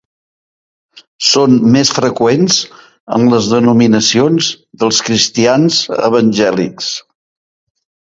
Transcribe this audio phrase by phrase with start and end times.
[1.31, 2.55] Són més freqüents
[3.17, 4.47] en les denominacions
[4.85, 6.89] dels cristians evangèlics.